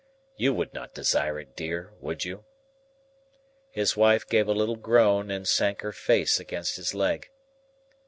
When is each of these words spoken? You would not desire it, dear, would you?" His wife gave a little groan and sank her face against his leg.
You 0.35 0.51
would 0.55 0.73
not 0.73 0.95
desire 0.95 1.39
it, 1.39 1.55
dear, 1.55 1.93
would 1.99 2.25
you?" 2.25 2.43
His 3.69 3.95
wife 3.95 4.27
gave 4.27 4.47
a 4.47 4.51
little 4.53 4.75
groan 4.75 5.29
and 5.29 5.47
sank 5.47 5.81
her 5.81 5.91
face 5.93 6.39
against 6.39 6.75
his 6.77 6.95
leg. 6.95 7.29